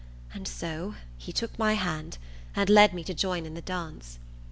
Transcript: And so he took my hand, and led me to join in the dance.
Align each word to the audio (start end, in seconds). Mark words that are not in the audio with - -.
And 0.33 0.47
so 0.47 0.95
he 1.19 1.31
took 1.31 1.59
my 1.59 1.73
hand, 1.75 2.17
and 2.55 2.71
led 2.71 2.91
me 2.91 3.03
to 3.03 3.13
join 3.13 3.45
in 3.45 3.53
the 3.53 3.61
dance. 3.61 4.17